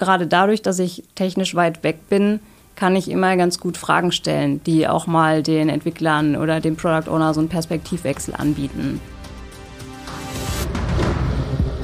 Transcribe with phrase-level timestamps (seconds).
[0.00, 2.40] gerade dadurch, dass ich technisch weit weg bin,
[2.74, 7.08] kann ich immer ganz gut Fragen stellen, die auch mal den Entwicklern oder dem Product
[7.10, 9.00] Owner so einen Perspektivwechsel anbieten.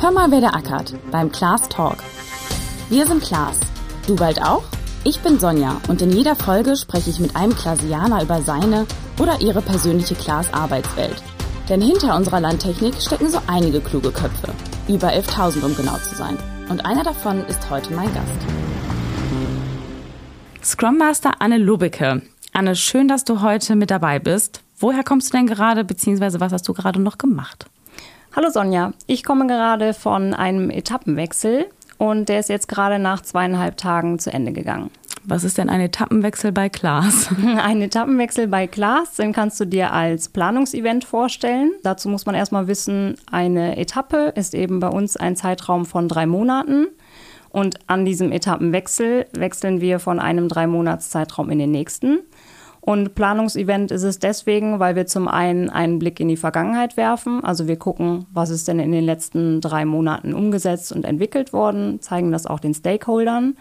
[0.01, 1.99] Hör mal, wer der ackert beim Class Talk.
[2.89, 3.61] Wir sind Klaas.
[4.07, 4.65] Du bald auch?
[5.05, 8.87] Ich bin Sonja und in jeder Folge spreche ich mit einem Klaasianer über seine
[9.21, 11.23] oder ihre persönliche Klaas-Arbeitswelt.
[11.69, 14.53] Denn hinter unserer Landtechnik stecken so einige kluge Köpfe.
[14.89, 16.39] Über 11.000, um genau zu sein.
[16.69, 18.27] Und einer davon ist heute mein Gast.
[20.65, 22.23] Scrum Master Anne Lubecke.
[22.53, 24.63] Anne, schön, dass du heute mit dabei bist.
[24.79, 27.67] Woher kommst du denn gerade, beziehungsweise was hast du gerade noch gemacht?
[28.35, 31.67] Hallo Sonja, ich komme gerade von einem Etappenwechsel
[31.99, 34.91] und der ist jetzt gerade nach zweieinhalb Tagen zu Ende gegangen.
[35.29, 37.31] Was ist denn ein Etappenwechsel bei Klaas?
[37.57, 41.73] Ein Etappenwechsel bei Klaas, den kannst du dir als Planungsevent vorstellen.
[41.83, 46.27] Dazu muss man erstmal wissen, eine Etappe ist eben bei uns ein Zeitraum von drei
[46.27, 46.87] Monaten.
[47.51, 52.21] Und an diesem Etappenwechsel wechseln wir von einem drei Monats Zeitraum in den nächsten.
[52.81, 57.43] Und Planungsevent ist es deswegen, weil wir zum einen einen Blick in die Vergangenheit werfen.
[57.43, 62.01] Also wir gucken, was ist denn in den letzten drei Monaten umgesetzt und entwickelt worden,
[62.01, 63.57] zeigen das auch den Stakeholdern.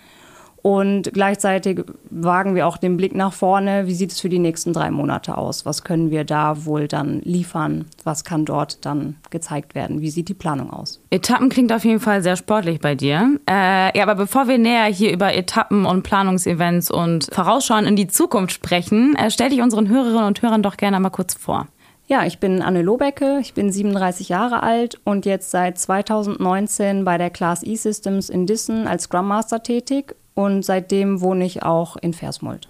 [0.65, 3.85] Und gleichzeitig wagen wir auch den Blick nach vorne.
[3.85, 5.63] Wie sieht es für die nächsten drei Monate aus?
[5.63, 7.85] Was können wir da wohl dann liefern?
[8.03, 10.01] Was kann dort dann gezeigt werden?
[10.01, 10.99] Wie sieht die Planung aus?
[11.11, 13.39] Etappen klingt auf jeden Fall sehr sportlich bei dir.
[13.47, 18.07] Äh, ja, aber bevor wir näher hier über Etappen und Planungsevents und Vorausschauen in die
[18.07, 21.67] Zukunft sprechen, äh, stell dich unseren Hörerinnen und Hörern doch gerne mal kurz vor.
[22.07, 27.19] Ja, ich bin Anne Lohbecke, ich bin 37 Jahre alt und jetzt seit 2019 bei
[27.19, 32.13] der Class E-Systems in Dissen als Scrum Master tätig und seitdem wohne ich auch in
[32.13, 32.67] Versmold.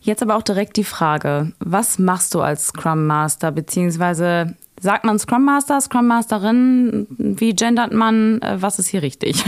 [0.00, 5.18] Jetzt aber auch direkt die Frage, was machst du als Scrum Master, beziehungsweise sagt man
[5.18, 9.44] Scrum Master, Scrum Masterin, wie gendert man, äh, was ist hier richtig?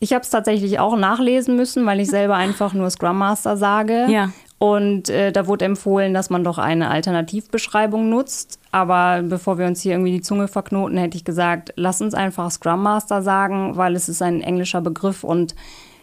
[0.00, 4.06] Ich habe es tatsächlich auch nachlesen müssen, weil ich selber einfach nur Scrum Master sage.
[4.08, 4.32] Ja.
[4.58, 8.58] Und äh, da wurde empfohlen, dass man doch eine Alternativbeschreibung nutzt.
[8.72, 12.50] Aber bevor wir uns hier irgendwie die Zunge verknoten, hätte ich gesagt, lass uns einfach
[12.50, 15.54] Scrum Master sagen, weil es ist ein englischer Begriff und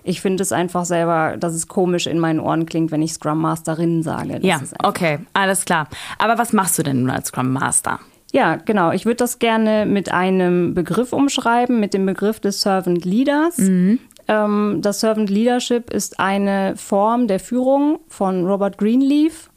[0.04, 3.40] ich finde es einfach selber, dass es komisch in meinen Ohren klingt, wenn ich Scrum
[3.40, 4.40] Masterin sage.
[4.40, 5.88] Das ja, okay, alles klar.
[6.18, 8.00] Aber was machst du denn nun als Scrum Master?
[8.32, 8.92] Ja, genau.
[8.92, 13.58] Ich würde das gerne mit einem Begriff umschreiben, mit dem Begriff des Servant Leaders.
[13.58, 14.00] Mhm.
[14.28, 19.50] Ähm, das Servant Leadership ist eine Form der Führung von Robert Greenleaf.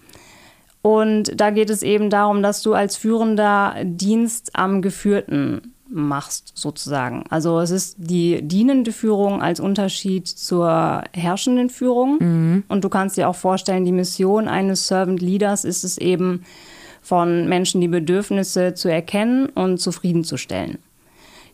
[0.81, 7.25] Und da geht es eben darum, dass du als Führender Dienst am Geführten machst, sozusagen.
[7.29, 12.19] Also es ist die dienende Führung als Unterschied zur herrschenden Führung.
[12.21, 12.65] Mhm.
[12.69, 16.45] Und du kannst dir auch vorstellen, die Mission eines Servant Leaders ist es eben,
[17.03, 20.79] von Menschen die Bedürfnisse zu erkennen und zufriedenzustellen.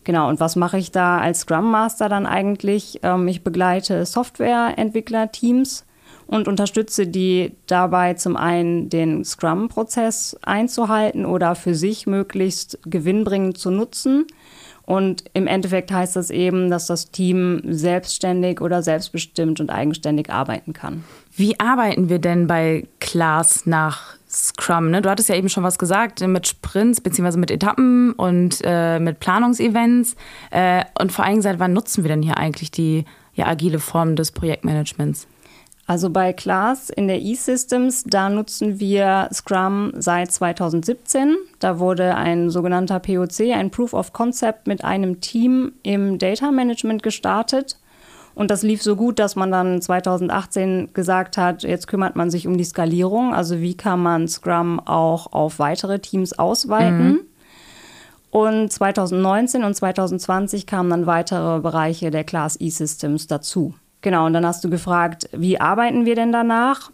[0.03, 2.99] Genau, und was mache ich da als Scrum Master dann eigentlich?
[3.03, 5.85] Ähm, ich begleite Softwareentwicklerteams
[6.29, 13.71] und unterstütze die dabei zum einen den Scrum-Prozess einzuhalten oder für sich möglichst gewinnbringend zu
[13.71, 14.27] nutzen.
[14.85, 20.73] Und im Endeffekt heißt das eben, dass das Team selbstständig oder selbstbestimmt und eigenständig arbeiten
[20.73, 21.03] kann.
[21.35, 24.91] Wie arbeiten wir denn bei Class nach Scrum?
[24.91, 25.01] Ne?
[25.01, 27.37] Du hattest ja eben schon was gesagt mit Sprints bzw.
[27.37, 30.15] mit Etappen und äh, mit Planungsevents.
[30.51, 34.15] Äh, und vor allem, seit wann nutzen wir denn hier eigentlich die ja, agile Form
[34.15, 35.27] des Projektmanagements?
[35.89, 41.35] Also bei Class in der E-Systems, da nutzen wir Scrum seit 2017.
[41.57, 47.01] Da wurde ein sogenannter POC, ein Proof of Concept mit einem Team im Data Management
[47.01, 47.79] gestartet.
[48.35, 52.45] Und das lief so gut, dass man dann 2018 gesagt hat, jetzt kümmert man sich
[52.45, 53.33] um die Skalierung.
[53.33, 57.07] Also wie kann man Scrum auch auf weitere Teams ausweiten.
[57.07, 57.19] Mhm.
[58.29, 63.73] Und 2019 und 2020 kamen dann weitere Bereiche der Class E-Systems dazu.
[64.01, 66.91] Genau, und dann hast du gefragt, wie arbeiten wir denn danach?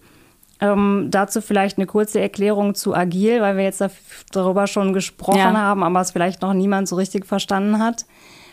[0.61, 3.83] Ähm, dazu vielleicht eine kurze Erklärung zu Agil, weil wir jetzt
[4.31, 5.53] darüber schon gesprochen ja.
[5.53, 8.05] haben, aber es vielleicht noch niemand so richtig verstanden hat.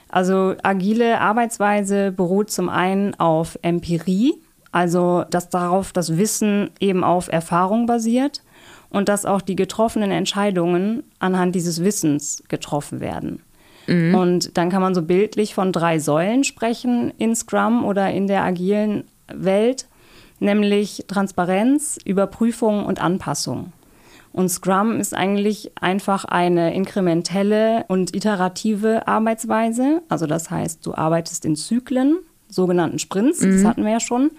[0.09, 4.35] Also agile Arbeitsweise beruht zum einen auf Empirie,
[4.71, 8.43] also dass darauf das Wissen eben auf Erfahrung basiert
[8.91, 13.41] und dass auch die getroffenen Entscheidungen anhand dieses Wissens getroffen werden.
[13.87, 14.15] Mhm.
[14.15, 18.45] Und dann kann man so bildlich von drei Säulen sprechen in Scrum oder in der
[18.45, 19.87] agilen Welt,
[20.41, 23.73] nämlich Transparenz, Überprüfung und Anpassung.
[24.33, 30.03] Und Scrum ist eigentlich einfach eine inkrementelle und iterative Arbeitsweise.
[30.09, 32.19] Also das heißt, du arbeitest in Zyklen,
[32.49, 33.53] sogenannten Sprints, mhm.
[33.53, 34.31] das hatten wir ja schon.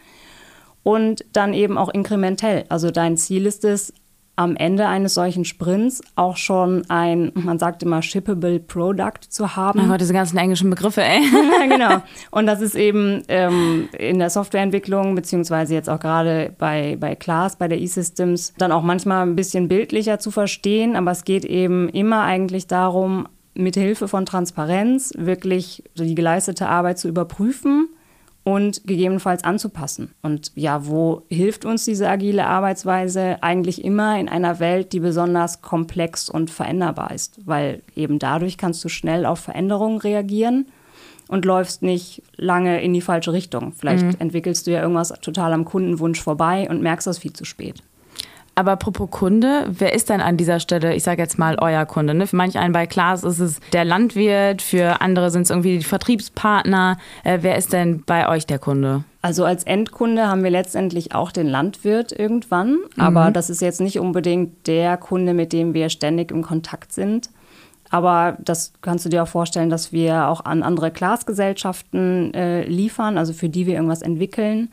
[0.81, 2.65] Und dann eben auch inkrementell.
[2.69, 3.93] Also dein Ziel ist es,
[4.35, 9.81] am Ende eines solchen Sprints auch schon ein, man sagt immer, shippable Product zu haben.
[9.83, 11.21] Oh Gott, diese ganzen englischen Begriffe, ey.
[11.69, 12.01] genau.
[12.31, 17.57] Und das ist eben ähm, in der Softwareentwicklung, beziehungsweise jetzt auch gerade bei, bei Class,
[17.57, 20.95] bei der E-Systems, dann auch manchmal ein bisschen bildlicher zu verstehen.
[20.95, 26.97] Aber es geht eben immer eigentlich darum, mit Hilfe von Transparenz wirklich die geleistete Arbeit
[26.97, 27.89] zu überprüfen
[28.43, 30.13] und gegebenenfalls anzupassen.
[30.21, 33.41] Und ja, wo hilft uns diese agile Arbeitsweise?
[33.41, 38.83] Eigentlich immer in einer Welt, die besonders komplex und veränderbar ist, weil eben dadurch kannst
[38.83, 40.67] du schnell auf Veränderungen reagieren
[41.29, 43.71] und läufst nicht lange in die falsche Richtung.
[43.71, 44.15] Vielleicht mhm.
[44.19, 47.81] entwickelst du ja irgendwas total am Kundenwunsch vorbei und merkst das viel zu spät.
[48.55, 52.13] Aber apropos Kunde, wer ist denn an dieser Stelle, ich sage jetzt mal, euer Kunde?
[52.13, 52.27] Ne?
[52.27, 55.83] Für manch einen bei Klaas ist es der Landwirt, für andere sind es irgendwie die
[55.83, 56.97] Vertriebspartner.
[57.23, 59.05] Äh, wer ist denn bei euch der Kunde?
[59.23, 63.01] Also als Endkunde haben wir letztendlich auch den Landwirt irgendwann, mhm.
[63.01, 67.29] aber das ist jetzt nicht unbedingt der Kunde, mit dem wir ständig im Kontakt sind.
[67.89, 73.17] Aber das kannst du dir auch vorstellen, dass wir auch an andere Glasgesellschaften äh, liefern,
[73.17, 74.69] also für die wir irgendwas entwickeln.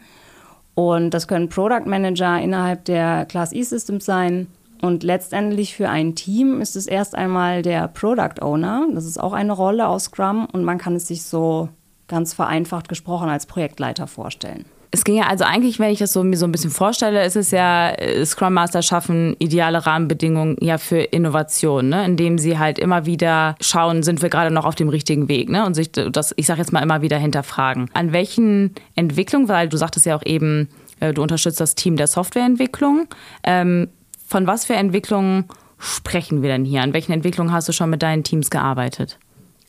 [0.75, 4.46] Und das können Product Manager innerhalb der Class E-Systems sein.
[4.82, 8.87] Und letztendlich für ein Team ist es erst einmal der Product Owner.
[8.94, 11.69] Das ist auch eine Rolle aus Scrum und man kann es sich so
[12.08, 14.64] ganz vereinfacht gesprochen als Projektleiter vorstellen.
[14.92, 17.37] Es ging ja also eigentlich, wenn ich das so, mir so ein bisschen vorstelle, ist
[17.37, 22.04] es ja, äh, Scrum Master schaffen ideale Rahmenbedingungen ja für Innovation, ne?
[22.04, 25.64] indem sie halt immer wieder schauen, sind wir gerade noch auf dem richtigen Weg ne?
[25.64, 27.88] und sich das, ich sage jetzt mal, immer wieder hinterfragen.
[27.94, 32.08] An welchen Entwicklungen, weil du sagtest ja auch eben, äh, du unterstützt das Team der
[32.08, 33.06] Softwareentwicklung,
[33.44, 33.88] ähm,
[34.26, 35.44] von was für Entwicklungen
[35.78, 36.82] sprechen wir denn hier?
[36.82, 39.19] An welchen Entwicklungen hast du schon mit deinen Teams gearbeitet?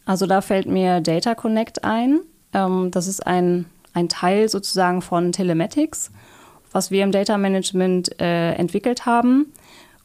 [0.05, 2.19] Also da fällt mir Data Connect ein.
[2.53, 6.11] Ähm, das ist ein ein Teil sozusagen von Telematics,
[6.71, 9.53] was wir im Data Management äh, entwickelt haben.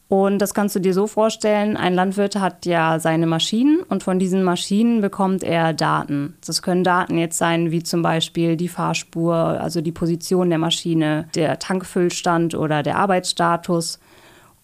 [0.09, 4.19] Und das kannst du dir so vorstellen, ein Landwirt hat ja seine Maschinen und von
[4.19, 6.37] diesen Maschinen bekommt er Daten.
[6.45, 11.27] Das können Daten jetzt sein, wie zum Beispiel die Fahrspur, also die Position der Maschine,
[11.35, 13.99] der Tankfüllstand oder der Arbeitsstatus.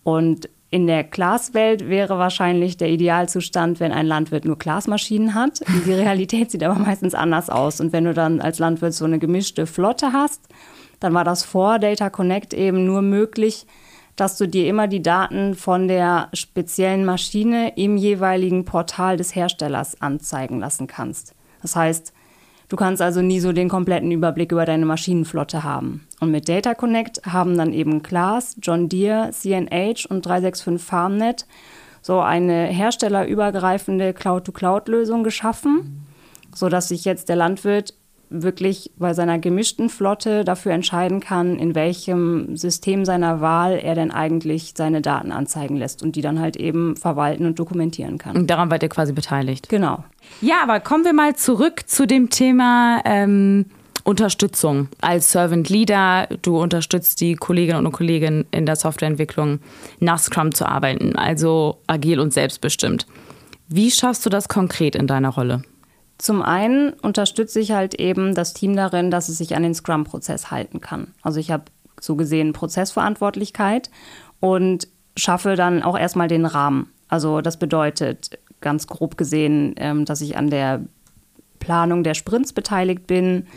[0.04, 5.62] Und in der Glaswelt wäre wahrscheinlich der Idealzustand, wenn ein Landwirt nur Glasmaschinen hat.
[5.86, 7.80] Die Realität sieht aber meistens anders aus.
[7.80, 10.42] Und wenn du dann als Landwirt so eine gemischte Flotte hast,
[11.00, 13.68] dann war das vor Data Connect eben nur möglich,
[14.16, 20.02] dass du dir immer die Daten von der speziellen Maschine im jeweiligen Portal des Herstellers
[20.02, 21.36] anzeigen lassen kannst.
[21.62, 22.14] Das heißt,
[22.70, 26.08] Du kannst also nie so den kompletten Überblick über deine Maschinenflotte haben.
[26.20, 31.46] Und mit Data Connect haben dann eben Class, John Deere, CNH und 365 FarmNet
[32.02, 36.06] so eine herstellerübergreifende Cloud-to-Cloud-Lösung geschaffen,
[36.54, 37.94] sodass sich jetzt der Landwirt
[38.34, 44.12] wirklich bei seiner gemischten Flotte dafür entscheiden kann, in welchem System seiner Wahl er denn
[44.12, 48.36] eigentlich seine Daten anzeigen lässt und die dann halt eben verwalten und dokumentieren kann.
[48.36, 49.70] Und daran wart ihr quasi beteiligt.
[49.70, 50.04] Genau.
[50.42, 53.66] Ja, aber kommen wir mal zurück zu dem Thema ähm,
[54.04, 54.90] Unterstützung.
[55.02, 59.60] Als Servant Leader, du unterstützt die Kolleginnen und Kollegen in der Softwareentwicklung,
[60.00, 63.08] nach Scrum zu arbeiten, also agil und selbstbestimmt.
[63.70, 65.64] Wie schaffst du das konkret in deiner Rolle?
[66.24, 70.52] Zum einen unterstütze ich halt eben das Team darin, dass es sich an den Scrum-Prozess
[70.52, 71.08] halten kann.
[71.22, 71.66] Also ich habe
[72.00, 73.92] so gesehen Prozessverantwortlichkeit
[74.40, 74.88] und
[75.18, 76.90] schaffe dann auch erstmal den Rahmen.
[77.10, 80.86] Also das bedeutet ganz grob gesehen, ähm, dass ich an der
[81.60, 83.48] Planung der Sprints beteiligt bin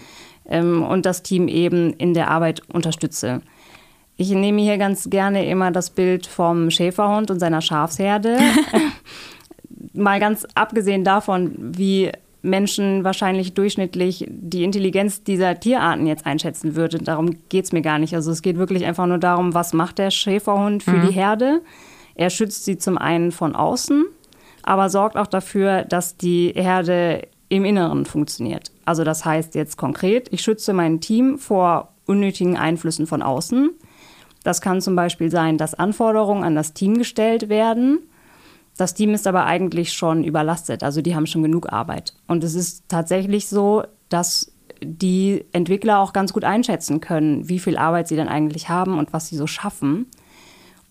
[0.46, 3.42] ähm, und das Team eben in der Arbeit unterstütze.
[4.16, 8.40] Ich nehme hier ganz gerne immer das Bild vom Schäferhund und seiner Schafsherde.
[9.92, 12.10] Mal ganz abgesehen davon, wie
[12.46, 16.98] Menschen wahrscheinlich durchschnittlich die Intelligenz dieser Tierarten jetzt einschätzen würde.
[16.98, 18.14] Darum geht es mir gar nicht.
[18.14, 21.06] Also es geht wirklich einfach nur darum, was macht der Schäferhund für mhm.
[21.06, 21.62] die Herde.
[22.14, 24.06] Er schützt sie zum einen von außen,
[24.62, 28.72] aber sorgt auch dafür, dass die Herde im Inneren funktioniert.
[28.84, 33.70] Also das heißt jetzt konkret, ich schütze mein Team vor unnötigen Einflüssen von außen.
[34.44, 37.98] Das kann zum Beispiel sein, dass Anforderungen an das Team gestellt werden
[38.76, 42.14] das Team ist aber eigentlich schon überlastet, also die haben schon genug Arbeit.
[42.26, 44.52] Und es ist tatsächlich so, dass
[44.82, 49.12] die Entwickler auch ganz gut einschätzen können, wie viel Arbeit sie denn eigentlich haben und
[49.12, 50.06] was sie so schaffen.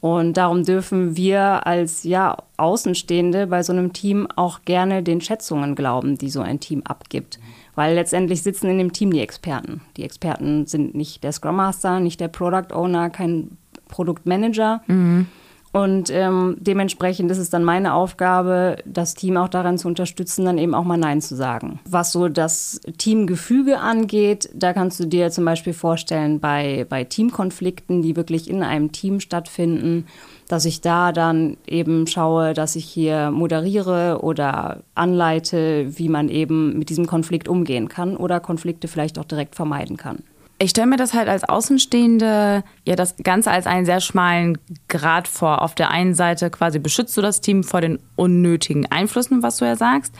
[0.01, 5.75] Und darum dürfen wir als ja, Außenstehende bei so einem Team auch gerne den Schätzungen
[5.75, 7.39] glauben, die so ein Team abgibt.
[7.75, 9.81] Weil letztendlich sitzen in dem Team die Experten.
[9.97, 14.81] Die Experten sind nicht der Scrum Master, nicht der Product Owner, kein Produktmanager.
[14.87, 15.27] Mhm
[15.75, 20.57] Und ähm, dementsprechend ist es dann meine Aufgabe, das Team auch daran zu unterstützen, dann
[20.57, 21.81] eben auch mal Nein zu sagen.
[21.83, 28.01] Was so das Teamgefüge angeht, da kannst du dir zum Beispiel vorstellen, bei, bei Teamkonflikten,
[28.01, 30.07] die wirklich in einem Team stattfinden,
[30.47, 36.79] dass ich da dann eben schaue, dass ich hier moderiere oder anleite, wie man eben
[36.79, 40.19] mit diesem Konflikt umgehen kann oder Konflikte vielleicht auch direkt vermeiden kann.
[40.57, 44.57] Ich stelle mir das halt als Außenstehende ja das Ganze als einen sehr schmalen
[44.87, 45.61] Grad vor.
[45.61, 49.65] Auf der einen Seite quasi beschützt du das Team vor den unnötigen Einflüssen, was du
[49.65, 50.15] ja sagst.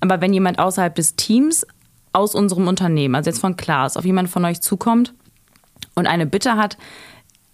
[0.00, 1.66] Aber wenn jemand außerhalb des Teams
[2.12, 5.14] aus unserem Unternehmen, also jetzt von Klaas, auf jemand von euch zukommt
[5.94, 6.76] und eine Bitte hat,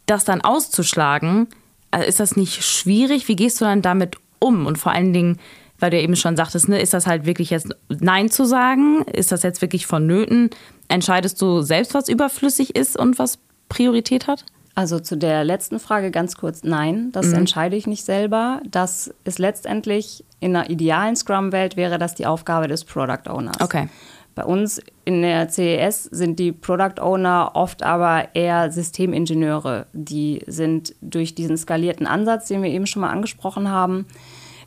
[0.06, 1.48] das dann auszuschlagen,
[1.90, 3.28] äh, ist das nicht schwierig?
[3.28, 4.66] Wie gehst du dann damit um?
[4.66, 5.38] Und vor allen Dingen,
[5.78, 9.02] weil du eben schon sagtest, ne, ist das halt wirklich jetzt Nein zu sagen?
[9.12, 10.50] Ist das jetzt wirklich vonnöten?
[10.88, 14.44] Entscheidest du selbst, was überflüssig ist und was Priorität hat?
[14.74, 17.34] Also zu der letzten Frage ganz kurz, nein, das mhm.
[17.36, 18.60] entscheide ich nicht selber.
[18.70, 23.60] Das ist letztendlich in einer idealen Scrum-Welt wäre das die Aufgabe des Product Owners.
[23.60, 23.88] Okay.
[24.34, 29.86] Bei uns in der CES sind die Product Owner oft aber eher Systemingenieure.
[29.94, 34.04] Die sind durch diesen skalierten Ansatz, den wir eben schon mal angesprochen haben,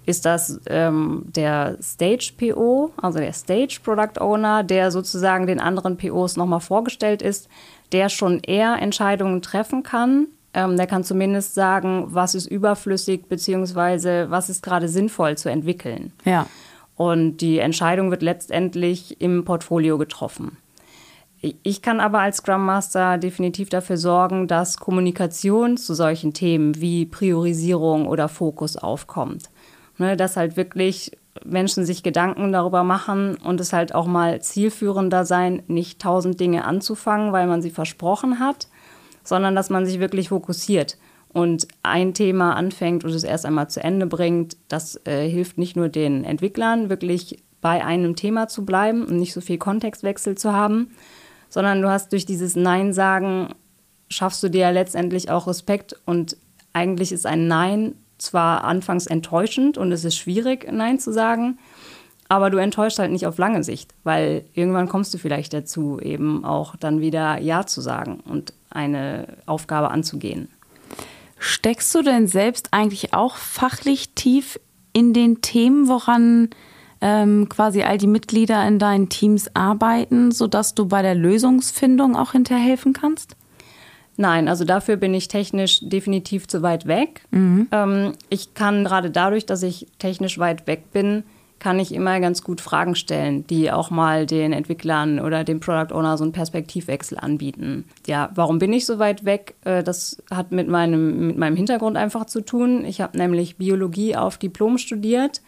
[0.05, 5.97] ist das ähm, der Stage PO, also der Stage Product Owner, der sozusagen den anderen
[5.97, 7.47] POs nochmal vorgestellt ist,
[7.91, 10.27] der schon eher Entscheidungen treffen kann.
[10.53, 16.11] Ähm, der kann zumindest sagen, was ist überflüssig, beziehungsweise was ist gerade sinnvoll zu entwickeln.
[16.25, 16.47] Ja.
[16.95, 20.57] Und die Entscheidung wird letztendlich im Portfolio getroffen.
[21.41, 27.05] Ich kann aber als Scrum Master definitiv dafür sorgen, dass Kommunikation zu solchen Themen wie
[27.05, 29.49] Priorisierung oder Fokus aufkommt.
[29.99, 31.11] Ne, dass halt wirklich
[31.43, 36.63] Menschen sich Gedanken darüber machen und es halt auch mal zielführender sein, nicht tausend Dinge
[36.63, 38.69] anzufangen, weil man sie versprochen hat,
[39.25, 40.97] sondern dass man sich wirklich fokussiert
[41.33, 44.55] und ein Thema anfängt und es erst einmal zu Ende bringt.
[44.69, 49.33] Das äh, hilft nicht nur den Entwicklern, wirklich bei einem Thema zu bleiben und nicht
[49.33, 50.91] so viel Kontextwechsel zu haben,
[51.49, 53.49] sondern du hast durch dieses Nein sagen,
[54.07, 56.37] schaffst du dir letztendlich auch Respekt und
[56.71, 61.57] eigentlich ist ein Nein zwar anfangs enttäuschend und es ist schwierig, Nein zu sagen,
[62.27, 66.45] aber du enttäuscht halt nicht auf lange Sicht, weil irgendwann kommst du vielleicht dazu, eben
[66.45, 70.49] auch dann wieder Ja zu sagen und eine Aufgabe anzugehen.
[71.39, 74.59] Steckst du denn selbst eigentlich auch fachlich tief
[74.93, 76.49] in den Themen, woran
[77.01, 82.33] ähm, quasi all die Mitglieder in deinen Teams arbeiten, sodass du bei der Lösungsfindung auch
[82.33, 83.35] hinterhelfen kannst?
[84.19, 87.21] Nein, also dafür bin ich technisch definitiv zu weit weg.
[87.31, 87.69] Mhm.
[87.71, 91.23] Ähm, ich kann gerade dadurch, dass ich technisch weit weg bin,
[91.59, 95.95] kann ich immer ganz gut Fragen stellen, die auch mal den Entwicklern oder dem Product
[95.95, 97.85] Owner so einen Perspektivwechsel anbieten.
[98.07, 99.55] Ja, warum bin ich so weit weg?
[99.63, 102.83] Äh, das hat mit meinem, mit meinem Hintergrund einfach zu tun.
[102.83, 105.41] Ich habe nämlich Biologie auf Diplom studiert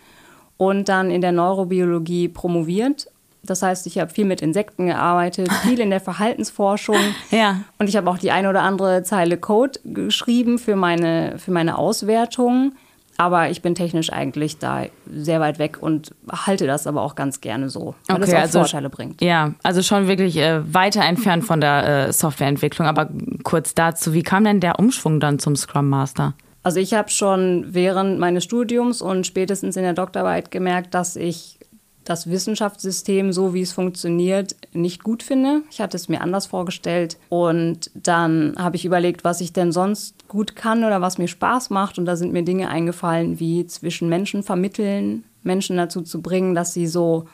[0.56, 3.11] und dann in der Neurobiologie promoviert
[3.44, 6.98] das heißt, ich habe viel mit Insekten gearbeitet, viel in der Verhaltensforschung.
[7.32, 7.62] ja.
[7.80, 11.78] Und ich habe auch die eine oder andere Zeile Code geschrieben für meine, für meine
[11.78, 12.74] Auswertung.
[13.18, 17.42] Aber ich bin technisch eigentlich da sehr weit weg und halte das aber auch ganz
[17.42, 19.22] gerne so, weil okay, das auch also, Vorteile bringt.
[19.22, 22.88] Ja, also schon wirklich äh, weiter entfernt von der äh, Softwareentwicklung.
[22.88, 23.10] Aber
[23.44, 26.34] kurz dazu, wie kam denn der Umschwung dann zum Scrum Master?
[26.64, 31.60] Also ich habe schon während meines Studiums und spätestens in der Doktorarbeit gemerkt, dass ich
[32.04, 35.62] das Wissenschaftssystem, so wie es funktioniert, nicht gut finde.
[35.70, 37.18] Ich hatte es mir anders vorgestellt.
[37.30, 41.70] Und dann habe ich überlegt, was ich denn sonst gut kann oder was mir Spaß
[41.70, 42.00] macht.
[42.00, 46.74] Und da sind mir Dinge eingefallen, wie zwischen Menschen vermitteln, Menschen dazu zu bringen, dass
[46.74, 47.28] sie so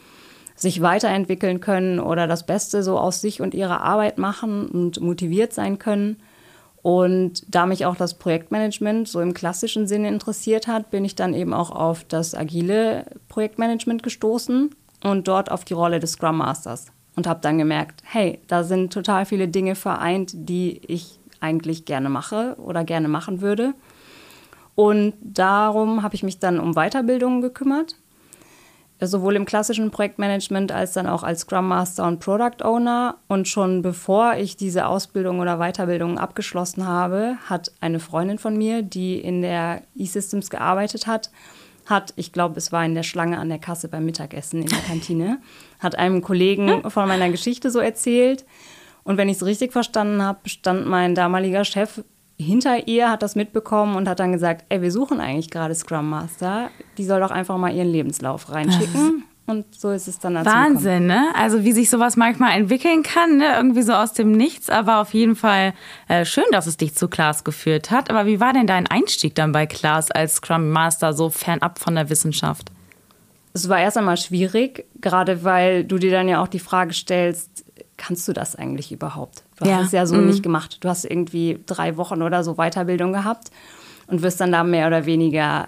[0.55, 5.53] sich weiterentwickeln können oder das Beste so aus sich und ihrer Arbeit machen und motiviert
[5.53, 6.17] sein können.
[6.87, 11.33] Und da mich auch das Projektmanagement so im klassischen Sinne interessiert hat, bin ich dann
[11.33, 16.85] eben auch auf das agile Projektmanagement gestoßen und dort auf die Rolle des Scrum Masters
[17.17, 22.07] und habe dann gemerkt, hey, da sind total viele Dinge vereint, die ich eigentlich gerne
[22.07, 23.73] mache oder gerne machen würde.
[24.73, 27.97] Und darum habe ich mich dann um Weiterbildungen gekümmert
[28.99, 33.17] sowohl im klassischen Projektmanagement als dann auch als Scrum Master und Product Owner.
[33.27, 38.81] Und schon bevor ich diese Ausbildung oder Weiterbildung abgeschlossen habe, hat eine Freundin von mir,
[38.81, 41.29] die in der E-Systems gearbeitet hat,
[41.85, 44.79] hat, ich glaube, es war in der Schlange an der Kasse beim Mittagessen in der
[44.79, 45.39] Kantine,
[45.79, 48.45] hat einem Kollegen von meiner Geschichte so erzählt.
[49.03, 52.03] Und wenn ich es richtig verstanden habe, stand mein damaliger Chef
[52.39, 56.09] hinter ihr, hat das mitbekommen und hat dann gesagt, ey, wir suchen eigentlich gerade Scrum
[56.09, 56.69] Master.
[56.97, 59.23] Die soll doch einfach mal ihren Lebenslauf reinschicken.
[59.49, 61.29] Und so ist es dann dazu Wahnsinn, ne?
[61.33, 63.55] Also wie sich sowas manchmal entwickeln kann, ne?
[63.55, 64.69] Irgendwie so aus dem Nichts.
[64.69, 65.73] Aber auf jeden Fall
[66.09, 68.09] äh, schön, dass es dich zu Klaas geführt hat.
[68.09, 71.95] Aber wie war denn dein Einstieg dann bei Klaas als Scrum Master so fernab von
[71.95, 72.71] der Wissenschaft?
[73.53, 77.63] Es war erst einmal schwierig, gerade weil du dir dann ja auch die Frage stellst,
[77.97, 79.43] kannst du das eigentlich überhaupt?
[79.57, 79.77] Du ja.
[79.77, 80.27] hast es ja so mhm.
[80.27, 80.77] nicht gemacht.
[80.81, 83.51] Du hast irgendwie drei Wochen oder so Weiterbildung gehabt
[84.07, 85.67] und wirst dann da mehr oder weniger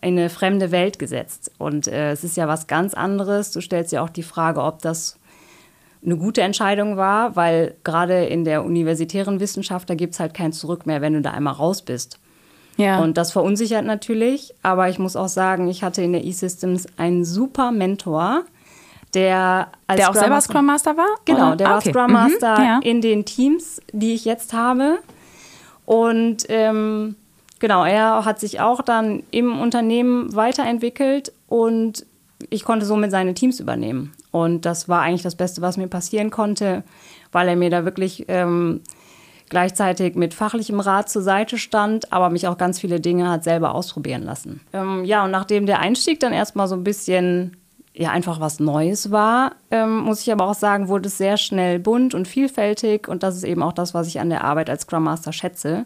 [0.00, 1.52] in eine fremde Welt gesetzt.
[1.58, 3.52] Und äh, es ist ja was ganz anderes.
[3.52, 5.18] Du stellst ja auch die Frage, ob das
[6.04, 10.52] eine gute Entscheidung war, weil gerade in der universitären Wissenschaft, da gibt es halt kein
[10.52, 12.18] Zurück mehr, wenn du da einmal raus bist.
[12.76, 13.00] Ja.
[13.00, 17.24] Und das verunsichert natürlich, aber ich muss auch sagen, ich hatte in der E-Systems einen
[17.24, 18.44] super Mentor,
[19.14, 21.16] der als Der auch Scrum selber Scrum Master war?
[21.24, 21.56] Genau, oder?
[21.56, 21.94] der ah, okay.
[21.94, 22.80] war Scrum Master mhm, ja.
[22.82, 24.98] in den Teams, die ich jetzt habe.
[25.84, 27.16] Und ähm,
[27.58, 32.06] genau, er hat sich auch dann im Unternehmen weiterentwickelt und
[32.50, 34.12] ich konnte somit seine Teams übernehmen.
[34.30, 36.82] Und das war eigentlich das Beste, was mir passieren konnte,
[37.32, 38.80] weil er mir da wirklich ähm,
[39.48, 43.74] gleichzeitig mit fachlichem Rat zur Seite stand, aber mich auch ganz viele Dinge hat selber
[43.74, 44.60] ausprobieren lassen.
[44.72, 47.58] Ähm, ja, und nachdem der Einstieg dann erstmal so ein bisschen
[47.94, 51.78] ja einfach was Neues war, ähm, muss ich aber auch sagen, wurde es sehr schnell
[51.78, 54.82] bunt und vielfältig und das ist eben auch das, was ich an der Arbeit als
[54.82, 55.84] Scrum Master schätze.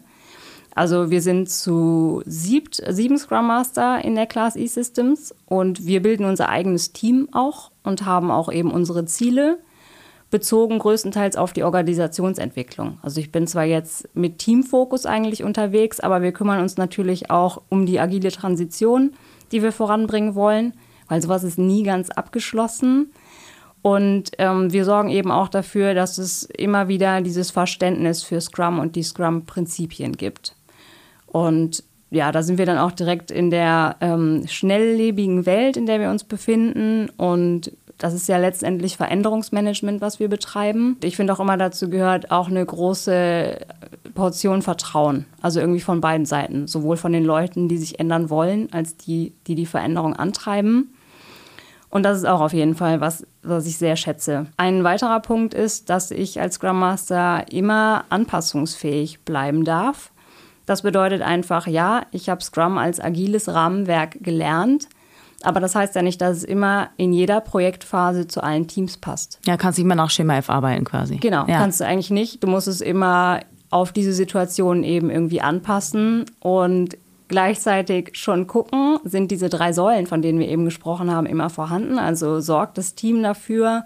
[0.73, 6.25] Also wir sind zu siebt, sieben Scrum Master in der Class E-Systems und wir bilden
[6.25, 9.57] unser eigenes Team auch und haben auch eben unsere Ziele
[10.29, 12.99] bezogen größtenteils auf die Organisationsentwicklung.
[13.01, 17.61] Also ich bin zwar jetzt mit Teamfokus eigentlich unterwegs, aber wir kümmern uns natürlich auch
[17.69, 19.13] um die agile Transition,
[19.51, 20.73] die wir voranbringen wollen
[21.07, 23.11] weil sowas ist nie ganz abgeschlossen.
[23.81, 28.79] Und ähm, wir sorgen eben auch dafür, dass es immer wieder dieses Verständnis für Scrum
[28.79, 30.55] und die Scrum-Prinzipien gibt.
[31.27, 35.99] Und ja, da sind wir dann auch direkt in der ähm, schnelllebigen Welt, in der
[35.99, 37.09] wir uns befinden.
[37.17, 40.97] Und das ist ja letztendlich Veränderungsmanagement, was wir betreiben.
[41.03, 43.57] Ich finde auch immer dazu gehört auch eine große
[44.13, 45.25] Portion Vertrauen.
[45.41, 46.67] Also irgendwie von beiden Seiten.
[46.67, 50.93] Sowohl von den Leuten, die sich ändern wollen, als die, die die Veränderung antreiben.
[51.89, 54.47] Und das ist auch auf jeden Fall was, was ich sehr schätze.
[54.57, 60.11] Ein weiterer Punkt ist, dass ich als Scrum Master immer anpassungsfähig bleiben darf.
[60.65, 64.89] Das bedeutet einfach, ja, ich habe Scrum als agiles Rahmenwerk gelernt,
[65.43, 69.39] aber das heißt ja nicht, dass es immer in jeder Projektphase zu allen Teams passt.
[69.45, 71.17] Ja, kannst du immer nach Schema F arbeiten quasi.
[71.17, 71.59] Genau, ja.
[71.59, 72.43] kannst du eigentlich nicht.
[72.43, 79.31] Du musst es immer auf diese Situation eben irgendwie anpassen und gleichzeitig schon gucken, sind
[79.31, 81.99] diese drei Säulen, von denen wir eben gesprochen haben, immer vorhanden.
[81.99, 83.85] Also sorgt das Team dafür,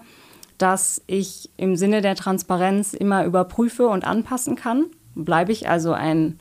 [0.58, 4.86] dass ich im Sinne der Transparenz immer überprüfe und anpassen kann.
[5.14, 6.38] Bleibe ich also ein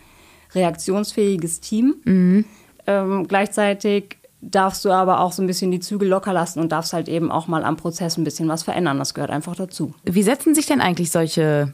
[0.53, 1.95] reaktionsfähiges Team.
[2.05, 2.45] Mhm.
[2.87, 6.93] Ähm, gleichzeitig darfst du aber auch so ein bisschen die Zügel locker lassen und darfst
[6.93, 8.97] halt eben auch mal am Prozess ein bisschen was verändern.
[8.97, 9.93] Das gehört einfach dazu.
[10.03, 11.73] Wie setzen sich denn eigentlich solche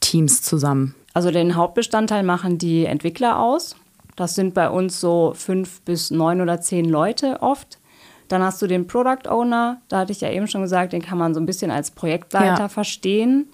[0.00, 0.94] Teams zusammen?
[1.12, 3.76] Also den Hauptbestandteil machen die Entwickler aus.
[4.16, 7.78] Das sind bei uns so fünf bis neun oder zehn Leute oft.
[8.28, 11.18] Dann hast du den Product Owner, da hatte ich ja eben schon gesagt, den kann
[11.18, 12.68] man so ein bisschen als Projektleiter ja.
[12.68, 13.46] verstehen.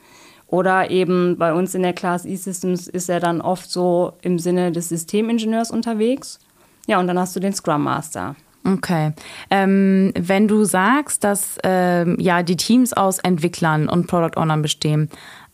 [0.46, 4.70] Oder eben bei uns in der Class E-Systems ist er dann oft so im Sinne
[4.70, 6.38] des Systemingenieurs unterwegs.
[6.86, 8.36] Ja, und dann hast du den Scrum Master.
[8.64, 9.12] Okay.
[9.50, 15.08] Ähm, wenn du sagst, dass ähm, ja die Teams aus Entwicklern und Product Ownern bestehen,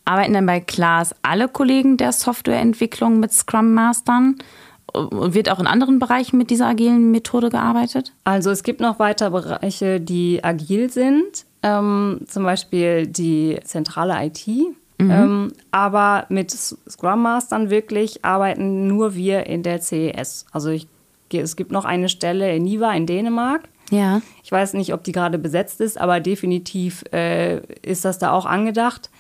[0.05, 4.37] arbeiten dann bei Class alle Kollegen der Softwareentwicklung mit Scrum Mastern?
[4.95, 8.13] Wird auch in anderen Bereichen mit dieser agilen Methode gearbeitet?
[8.25, 14.47] Also es gibt noch weitere Bereiche, die agil sind, ähm, zum Beispiel die zentrale IT.
[15.01, 15.11] Mhm.
[15.11, 20.47] Ähm, aber mit Scrum Mastern wirklich arbeiten nur wir in der CES.
[20.53, 20.89] Also ich,
[21.33, 23.69] es gibt noch eine Stelle in Niva in Dänemark.
[23.91, 24.21] Ja.
[24.43, 28.45] Ich weiß nicht, ob die gerade besetzt ist, aber definitiv äh, ist das da auch
[28.45, 29.11] angedacht.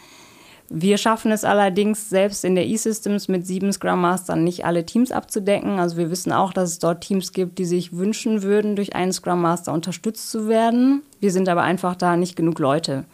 [0.71, 5.13] Wir schaffen es allerdings selbst in der E-Systems mit sieben Scrum Mastern nicht alle Teams
[5.13, 5.79] abzudecken.
[5.79, 9.13] Also wir wissen auch, dass es dort Teams gibt, die sich wünschen würden, durch einen
[9.13, 11.03] Scrum Master unterstützt zu werden.
[11.21, 13.05] Wir sind aber einfach da nicht genug Leute.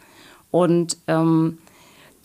[0.51, 1.59] Und ähm,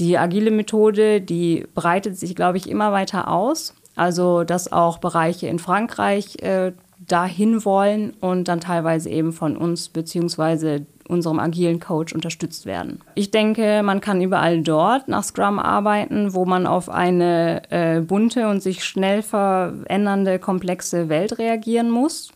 [0.01, 3.75] die agile Methode, die breitet sich, glaube ich, immer weiter aus.
[3.95, 6.73] Also dass auch Bereiche in Frankreich äh,
[7.07, 13.01] dahin wollen und dann teilweise eben von uns beziehungsweise unserem agilen Coach unterstützt werden.
[13.15, 18.49] Ich denke, man kann überall dort nach Scrum arbeiten, wo man auf eine äh, bunte
[18.49, 22.33] und sich schnell verändernde, komplexe Welt reagieren muss.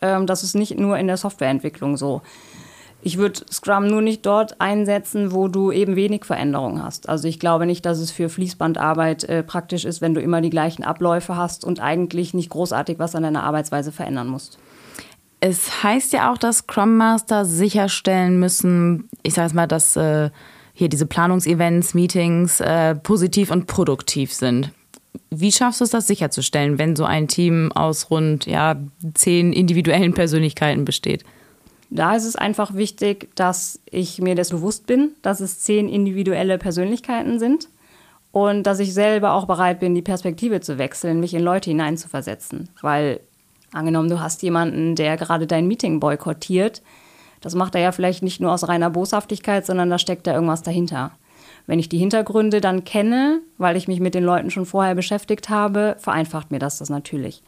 [0.00, 2.22] Ähm, das ist nicht nur in der Softwareentwicklung so.
[3.06, 7.06] Ich würde Scrum nur nicht dort einsetzen, wo du eben wenig Veränderung hast.
[7.06, 10.48] Also ich glaube nicht, dass es für Fließbandarbeit äh, praktisch ist, wenn du immer die
[10.48, 14.58] gleichen Abläufe hast und eigentlich nicht großartig was an deiner Arbeitsweise verändern musst.
[15.40, 20.30] Es heißt ja auch, dass Scrum Master sicherstellen müssen, ich sage es mal, dass äh,
[20.72, 24.70] hier diese Planungsevents, Meetings äh, positiv und produktiv sind.
[25.30, 28.76] Wie schaffst du es, das sicherzustellen, wenn so ein Team aus rund ja,
[29.14, 31.24] zehn individuellen Persönlichkeiten besteht?
[31.90, 36.58] Da ist es einfach wichtig, dass ich mir das bewusst bin, dass es zehn individuelle
[36.58, 37.68] Persönlichkeiten sind
[38.32, 42.68] und dass ich selber auch bereit bin, die Perspektive zu wechseln, mich in Leute hineinzuversetzen.
[42.80, 43.20] Weil
[43.74, 46.82] angenommen, du hast jemanden, der gerade dein Meeting boykottiert,
[47.40, 50.62] das macht er ja vielleicht nicht nur aus reiner Boshaftigkeit, sondern da steckt da irgendwas
[50.62, 51.12] dahinter.
[51.66, 55.48] Wenn ich die Hintergründe dann kenne, weil ich mich mit den Leuten schon vorher beschäftigt
[55.48, 57.42] habe, vereinfacht mir das das natürlich.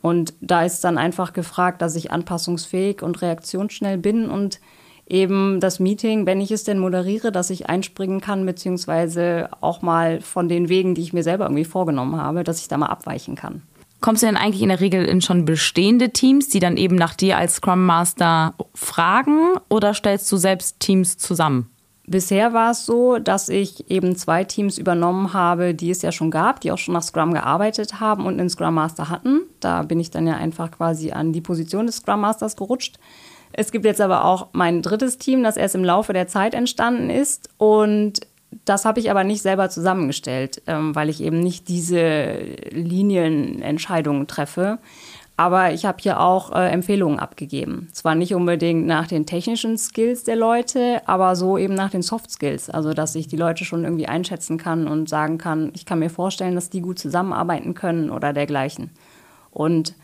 [0.00, 4.60] Und da ist dann einfach gefragt, dass ich anpassungsfähig und reaktionsschnell bin und
[5.06, 10.20] eben das Meeting, wenn ich es denn moderiere, dass ich einspringen kann, beziehungsweise auch mal
[10.20, 13.34] von den Wegen, die ich mir selber irgendwie vorgenommen habe, dass ich da mal abweichen
[13.34, 13.62] kann.
[14.00, 17.14] Kommst du denn eigentlich in der Regel in schon bestehende Teams, die dann eben nach
[17.14, 21.68] dir als Scrum Master fragen oder stellst du selbst Teams zusammen?
[22.06, 26.30] Bisher war es so, dass ich eben zwei Teams übernommen habe, die es ja schon
[26.30, 29.42] gab, die auch schon nach Scrum gearbeitet haben und einen Scrum Master hatten.
[29.60, 32.98] Da bin ich dann ja einfach quasi an die Position des Scrum Masters gerutscht.
[33.52, 37.10] Es gibt jetzt aber auch mein drittes Team, das erst im Laufe der Zeit entstanden
[37.10, 37.50] ist.
[37.58, 38.20] Und
[38.64, 42.38] das habe ich aber nicht selber zusammengestellt, ähm, weil ich eben nicht diese
[42.70, 44.78] Linienentscheidungen treffe.
[45.36, 47.88] Aber ich habe hier auch äh, Empfehlungen abgegeben.
[47.92, 52.30] Zwar nicht unbedingt nach den technischen Skills der Leute, aber so eben nach den Soft
[52.30, 52.68] Skills.
[52.68, 56.10] Also, dass ich die Leute schon irgendwie einschätzen kann und sagen kann, ich kann mir
[56.10, 58.90] vorstellen, dass die gut zusammenarbeiten können oder dergleichen.
[59.52, 59.94] Und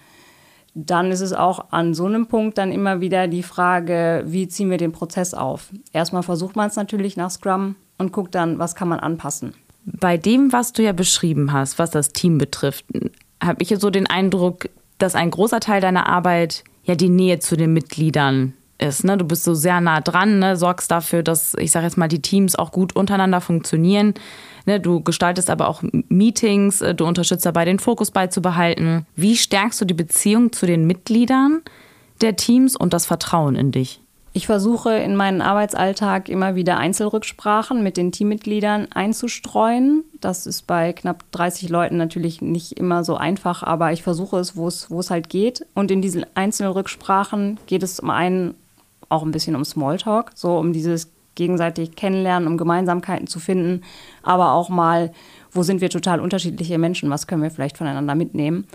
[0.75, 4.71] dann ist es auch an so einem Punkt dann immer wieder die Frage, wie ziehen
[4.71, 5.71] wir den Prozess auf?
[5.93, 9.55] Erstmal versucht man es natürlich nach Scrum und guckt dann, was kann man anpassen.
[9.85, 12.85] Bei dem, was du ja beschrieben hast, was das Team betrifft,
[13.43, 17.57] habe ich so den Eindruck, dass ein großer Teil deiner Arbeit ja die Nähe zu
[17.57, 19.05] den Mitgliedern ist.
[19.05, 19.17] Ne?
[19.17, 20.57] Du bist so sehr nah dran, ne?
[20.57, 24.15] sorgst dafür, dass, ich sage jetzt mal, die Teams auch gut untereinander funktionieren.
[24.67, 24.81] Ne?
[24.81, 29.07] Du gestaltest aber auch Meetings, äh, du unterstützt dabei, den Fokus beizubehalten.
[29.17, 31.63] Wie stärkst du die Beziehung zu den Mitgliedern
[32.21, 34.01] der Teams und das Vertrauen in dich?
[34.37, 40.03] Ich versuche in meinen Arbeitsalltag immer wieder Einzelrücksprachen mit den Teammitgliedern einzustreuen.
[40.21, 44.57] Das ist bei knapp 30 Leuten natürlich nicht immer so einfach, aber ich versuche es,
[44.57, 45.65] wo es, halt geht.
[45.75, 48.57] Und in diesen Einzelrücksprachen geht es zum einen
[49.09, 53.83] auch ein bisschen um Smalltalk, so um dieses gegenseitig kennenlernen, um Gemeinsamkeiten zu finden,
[54.25, 55.13] aber auch mal,
[55.53, 58.67] wo sind wir total unterschiedliche Menschen, was können wir vielleicht voneinander mitnehmen.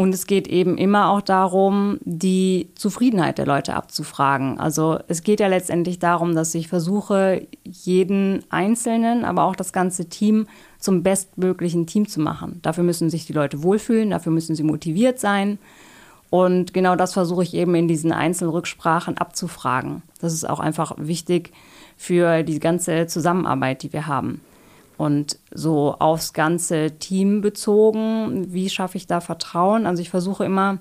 [0.00, 4.60] Und es geht eben immer auch darum, die Zufriedenheit der Leute abzufragen.
[4.60, 10.08] Also es geht ja letztendlich darum, dass ich versuche, jeden Einzelnen, aber auch das ganze
[10.08, 10.46] Team
[10.78, 12.60] zum bestmöglichen Team zu machen.
[12.62, 15.58] Dafür müssen sich die Leute wohlfühlen, dafür müssen sie motiviert sein.
[16.30, 20.02] Und genau das versuche ich eben in diesen Einzelrücksprachen abzufragen.
[20.20, 21.52] Das ist auch einfach wichtig
[21.96, 24.42] für die ganze Zusammenarbeit, die wir haben.
[24.98, 29.86] Und so aufs ganze Team bezogen, wie schaffe ich da Vertrauen?
[29.86, 30.78] Also ich versuche immer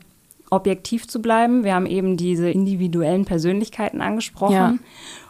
[0.50, 1.64] objektiv zu bleiben.
[1.64, 4.54] Wir haben eben diese individuellen Persönlichkeiten angesprochen.
[4.54, 4.76] Ja.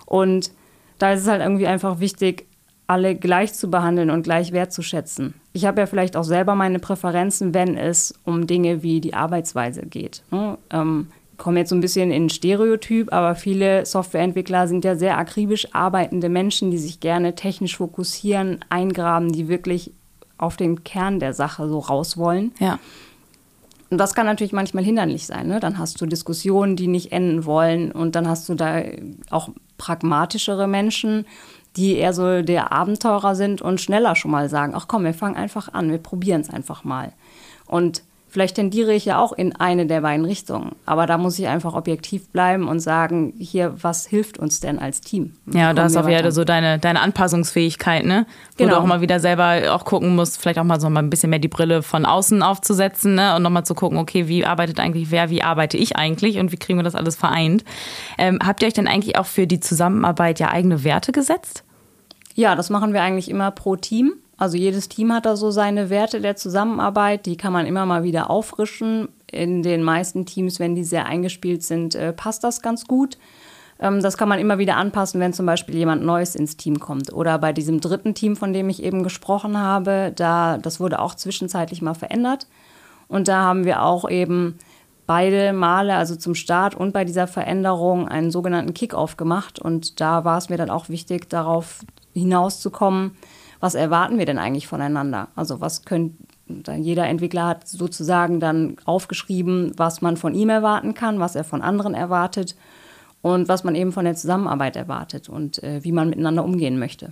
[0.06, 0.52] Und
[1.00, 2.48] da ist es halt irgendwie einfach wichtig,
[2.88, 5.34] alle gleich zu behandeln und gleich wertzuschätzen.
[5.52, 9.82] Ich habe ja vielleicht auch selber meine Präferenzen, wenn es um Dinge wie die Arbeitsweise
[9.82, 10.24] geht.
[10.32, 10.58] Ne?
[10.70, 15.74] Ähm, komme jetzt so ein bisschen in Stereotyp, aber viele Softwareentwickler sind ja sehr akribisch
[15.74, 19.92] arbeitende Menschen, die sich gerne technisch fokussieren, eingraben, die wirklich
[20.38, 22.52] auf den Kern der Sache so raus wollen.
[22.60, 22.80] Ja.
[23.90, 25.48] Und das kann natürlich manchmal hinderlich sein.
[25.48, 25.60] Ne?
[25.60, 27.92] Dann hast du Diskussionen, die nicht enden wollen.
[27.92, 28.82] Und dann hast du da
[29.30, 31.26] auch pragmatischere Menschen,
[31.78, 35.36] die eher so der Abenteurer sind und schneller schon mal sagen, ach komm, wir fangen
[35.36, 37.14] einfach an, wir probieren es einfach mal.
[37.66, 40.76] Und Vielleicht tendiere ich ja auch in eine der beiden Richtungen.
[40.86, 45.00] Aber da muss ich einfach objektiv bleiben und sagen, hier, was hilft uns denn als
[45.00, 45.34] Team?
[45.54, 48.26] Ja, da ist auch wieder so deine, deine Anpassungsfähigkeit, ne?
[48.58, 48.76] Wo genau.
[48.76, 51.30] du auch mal wieder selber auch gucken musst, vielleicht auch mal so mal ein bisschen
[51.30, 53.36] mehr die Brille von außen aufzusetzen, ne?
[53.36, 56.58] Und nochmal zu gucken, okay, wie arbeitet eigentlich wer, wie arbeite ich eigentlich und wie
[56.58, 57.64] kriegen wir das alles vereint?
[58.18, 61.64] Ähm, habt ihr euch denn eigentlich auch für die Zusammenarbeit ja eigene Werte gesetzt?
[62.36, 64.14] Ja, das machen wir eigentlich immer pro Team.
[64.38, 68.04] Also jedes Team hat da so seine Werte der Zusammenarbeit, die kann man immer mal
[68.04, 69.10] wieder auffrischen.
[69.32, 73.18] In den meisten Teams, wenn die sehr eingespielt sind, äh, passt das ganz gut.
[73.80, 77.12] Ähm, das kann man immer wieder anpassen, wenn zum Beispiel jemand Neues ins Team kommt.
[77.14, 81.16] Oder bei diesem dritten Team, von dem ich eben gesprochen habe, da, das wurde auch
[81.16, 82.48] zwischenzeitlich mal verändert.
[83.08, 84.60] Und da haben wir auch eben
[85.08, 89.58] beide Male, also zum Start und bei dieser Veränderung, einen sogenannten Kick-Off gemacht.
[89.60, 91.80] Und da war es mir dann auch wichtig, darauf
[92.14, 93.12] hinauszukommen,
[93.60, 95.30] was erwarten wir denn eigentlich voneinander?
[95.36, 96.18] Also was können
[96.78, 101.62] jeder Entwickler hat sozusagen dann aufgeschrieben, was man von ihm erwarten kann, was er von
[101.62, 102.56] anderen erwartet
[103.22, 107.12] und was man eben von der Zusammenarbeit erwartet und äh, wie man miteinander umgehen möchte.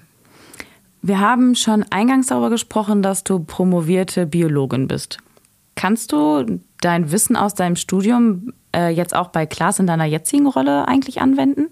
[1.01, 5.19] Wir haben schon eingangs darüber gesprochen, dass du promovierte Biologin bist.
[5.75, 10.47] Kannst du dein Wissen aus deinem Studium äh, jetzt auch bei Klaas in deiner jetzigen
[10.47, 11.67] Rolle eigentlich anwenden?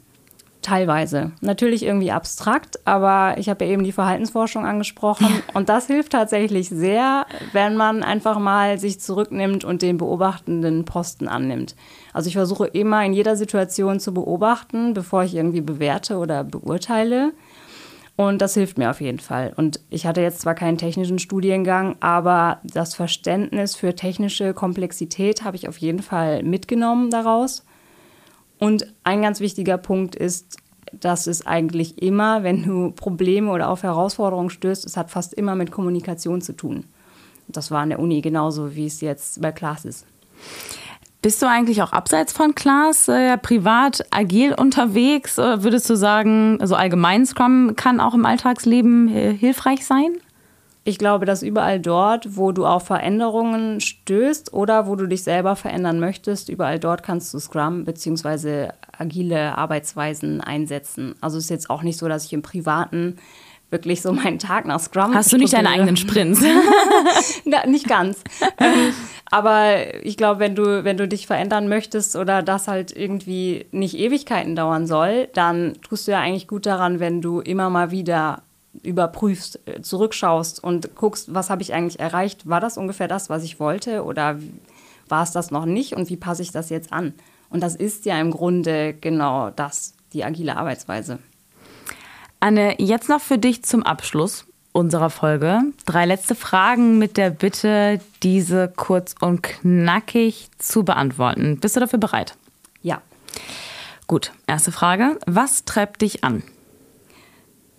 [0.64, 1.34] Teilweise.
[1.42, 6.70] Natürlich irgendwie abstrakt, aber ich habe ja eben die Verhaltensforschung angesprochen und das hilft tatsächlich
[6.70, 11.76] sehr, wenn man einfach mal sich zurücknimmt und den beobachtenden Posten annimmt.
[12.14, 17.34] Also ich versuche immer in jeder Situation zu beobachten, bevor ich irgendwie bewerte oder beurteile.
[18.16, 19.52] Und das hilft mir auf jeden Fall.
[19.58, 25.58] Und ich hatte jetzt zwar keinen technischen Studiengang, aber das Verständnis für technische Komplexität habe
[25.58, 27.66] ich auf jeden Fall mitgenommen daraus.
[28.64, 30.58] Und ein ganz wichtiger Punkt ist,
[30.92, 35.56] dass es eigentlich immer, wenn du Probleme oder auf Herausforderungen stößt, es hat fast immer
[35.56, 36.86] mit Kommunikation zu tun.
[37.48, 40.06] Das war an der Uni genauso, wie es jetzt bei Klaas ist.
[41.22, 45.40] Bist du eigentlich auch abseits von Klaas äh, privat agil unterwegs?
[45.40, 50.18] Oder würdest du sagen, so allgemein Scrum kann auch im Alltagsleben äh, hilfreich sein?
[50.86, 55.56] Ich glaube, dass überall dort, wo du auf Veränderungen stößt oder wo du dich selber
[55.56, 58.68] verändern möchtest, überall dort kannst du Scrum bzw.
[58.98, 61.16] agile Arbeitsweisen einsetzen.
[61.22, 63.16] Also es ist jetzt auch nicht so, dass ich im Privaten
[63.70, 65.14] wirklich so meinen Tag nach Scrum.
[65.14, 66.42] Hast du nicht deine eigenen Sprints?
[67.46, 68.22] Na, nicht ganz.
[68.60, 68.94] ähm,
[69.32, 73.98] aber ich glaube, wenn du, wenn du dich verändern möchtest oder das halt irgendwie nicht
[73.98, 78.44] Ewigkeiten dauern soll, dann tust du ja eigentlich gut daran, wenn du immer mal wieder
[78.82, 82.48] überprüfst, äh, zurückschaust und guckst, was habe ich eigentlich erreicht?
[82.48, 84.40] War das ungefähr das, was ich wollte oder
[85.10, 87.14] war es das noch nicht und wie passe ich das jetzt an?
[87.50, 91.20] Und das ist ja im Grunde genau das, die agile Arbeitsweise.
[92.40, 95.62] Anne, jetzt noch für dich zum Abschluss unserer Folge.
[95.86, 101.60] Drei letzte Fragen mit der Bitte, diese kurz und knackig zu beantworten.
[101.60, 102.36] Bist du dafür bereit?
[102.82, 103.02] Ja.
[104.08, 105.20] Gut, erste Frage.
[105.26, 106.44] Was treibt dich an?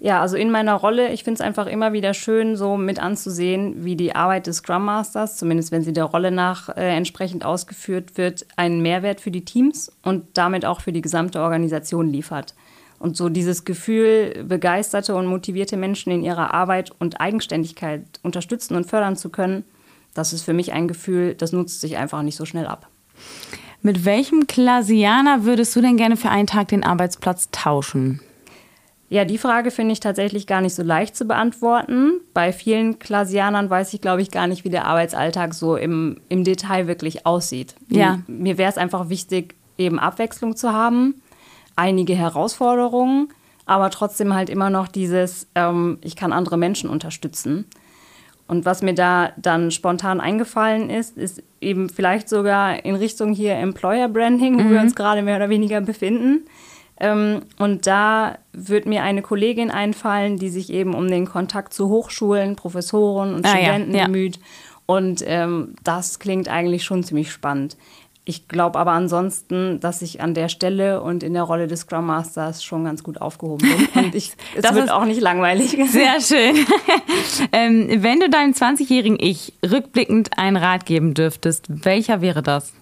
[0.05, 3.87] Ja, also in meiner Rolle, ich finde es einfach immer wieder schön, so mit anzusehen,
[3.87, 8.19] wie die Arbeit des Scrum Masters, zumindest wenn sie der Rolle nach äh, entsprechend ausgeführt
[8.19, 12.55] wird, einen Mehrwert für die Teams und damit auch für die gesamte Organisation liefert.
[12.99, 18.85] Und so dieses Gefühl, begeisterte und motivierte Menschen in ihrer Arbeit und Eigenständigkeit unterstützen und
[18.87, 19.65] fördern zu können,
[20.13, 22.91] das ist für mich ein Gefühl, das nutzt sich einfach nicht so schnell ab.
[23.81, 28.21] Mit welchem Klasianer würdest du denn gerne für einen Tag den Arbeitsplatz tauschen?
[29.11, 32.21] Ja, die Frage finde ich tatsächlich gar nicht so leicht zu beantworten.
[32.33, 36.43] Bei vielen Klasianern weiß ich, glaube ich, gar nicht, wie der Arbeitsalltag so im, im
[36.43, 37.75] Detail wirklich aussieht.
[37.89, 38.21] Ja.
[38.27, 41.23] Mir wäre es einfach wichtig, eben Abwechslung zu haben,
[41.77, 43.29] einige Herausforderungen,
[43.67, 47.67] aber trotzdem halt immer noch dieses, ähm, ich kann andere Menschen unterstützen.
[48.47, 53.55] Und was mir da dann spontan eingefallen ist, ist eben vielleicht sogar in Richtung hier
[53.55, 54.71] Employer Branding, wo mhm.
[54.71, 56.47] wir uns gerade mehr oder weniger befinden.
[57.01, 61.89] Ähm, und da wird mir eine Kollegin einfallen, die sich eben um den Kontakt zu
[61.89, 64.07] Hochschulen, Professoren und ah, Studenten ja, ja.
[64.07, 64.39] bemüht.
[64.87, 67.77] Und ähm, das klingt eigentlich schon ziemlich spannend.
[68.27, 72.07] Ich glaube aber ansonsten, dass ich an der Stelle und in der Rolle des Scrum
[72.07, 73.89] Masters schon ganz gut aufgehoben bin.
[74.05, 75.77] Und ich, es das wird auch nicht langweilig.
[75.89, 76.57] Sehr schön.
[77.53, 82.73] ähm, wenn du deinem 20-jährigen Ich rückblickend einen Rat geben dürftest, welcher wäre das?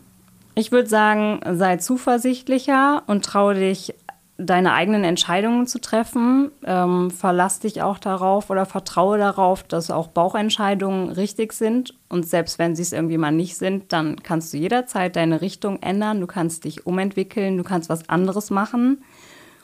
[0.55, 3.95] Ich würde sagen, sei zuversichtlicher und traue dich
[4.45, 6.51] deine eigenen Entscheidungen zu treffen.
[6.65, 11.95] Ähm, verlass dich auch darauf oder vertraue darauf, dass auch Bauchentscheidungen richtig sind.
[12.09, 15.81] Und selbst wenn sie es irgendwie mal nicht sind, dann kannst du jederzeit deine Richtung
[15.83, 16.21] ändern.
[16.21, 19.03] Du kannst dich umentwickeln, du kannst was anderes machen.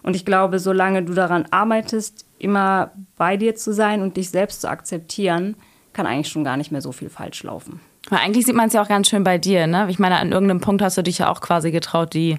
[0.03, 4.61] Und ich glaube, solange du daran arbeitest, immer bei dir zu sein und dich selbst
[4.61, 5.57] zu akzeptieren,
[5.93, 7.81] kann eigentlich schon gar nicht mehr so viel falsch laufen.
[8.09, 9.87] Weil eigentlich sieht man es ja auch ganz schön bei dir, ne?
[9.91, 12.39] Ich meine, an irgendeinem Punkt hast du dich ja auch quasi getraut, die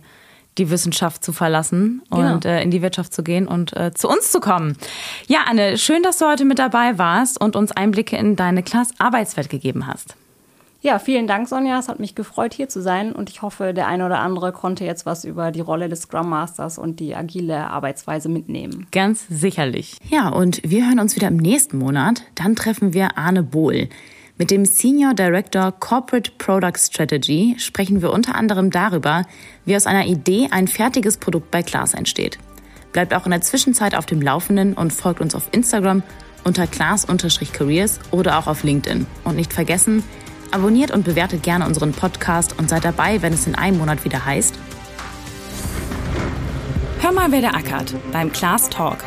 [0.57, 2.33] die Wissenschaft zu verlassen genau.
[2.33, 4.75] und äh, in die Wirtschaft zu gehen und äh, zu uns zu kommen.
[5.27, 9.49] Ja, Anne, schön, dass du heute mit dabei warst und uns Einblicke in deine Klasse-Arbeitswelt
[9.49, 10.15] gegeben hast.
[10.81, 11.77] Ja, vielen Dank, Sonja.
[11.77, 14.85] Es hat mich gefreut, hier zu sein und ich hoffe, der eine oder andere konnte
[14.85, 18.87] jetzt was über die Rolle des Scrum Masters und die agile Arbeitsweise mitnehmen.
[18.91, 19.97] Ganz sicherlich.
[20.09, 22.23] Ja, und wir hören uns wieder im nächsten Monat.
[22.35, 23.89] Dann treffen wir Arne Bohl.
[24.39, 29.25] Mit dem Senior Director Corporate Product Strategy sprechen wir unter anderem darüber,
[29.65, 32.39] wie aus einer Idee ein fertiges Produkt bei Klaas entsteht.
[32.93, 36.03] Bleibt auch in der Zwischenzeit auf dem Laufenden und folgt uns auf Instagram
[36.45, 39.07] unter class-careers oder auch auf LinkedIn.
[39.25, 40.03] Und nicht vergessen,
[40.51, 44.23] abonniert und bewertet gerne unseren Podcast und seid dabei, wenn es in einem Monat wieder
[44.23, 44.57] heißt.
[47.01, 48.99] Hör mal, wer der ackert beim Class Talk